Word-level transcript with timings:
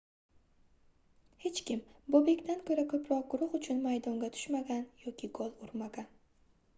hech 1.43 1.59
kim 1.67 1.83
bobekdan 2.15 2.63
koʻra 2.69 2.85
koʻproq 2.93 3.27
guruh 3.33 3.53
uchun 3.59 3.83
maydonga 3.83 4.31
tushmagan 4.39 4.81
yoki 5.05 5.31
gol 5.41 5.53
urmagan 5.67 6.09